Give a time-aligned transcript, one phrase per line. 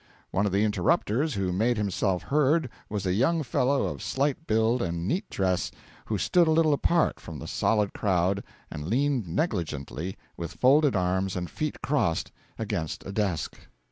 [0.31, 4.81] One of the interrupters who made himself heard was a young fellow of slight build
[4.81, 5.69] and neat dress,
[6.05, 11.35] who stood a little apart from the solid crowd and leaned negligently, with folded arms
[11.35, 13.59] and feet crossed, against a desk.